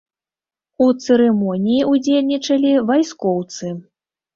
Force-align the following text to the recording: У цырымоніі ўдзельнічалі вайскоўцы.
У 0.85 0.87
цырымоніі 1.03 1.85
ўдзельнічалі 1.93 2.77
вайскоўцы. 2.93 3.77